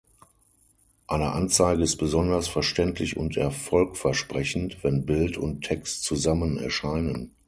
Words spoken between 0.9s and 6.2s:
Eine Anzeige ist besonders verständlich und erfolgversprechend, wenn Bild und Text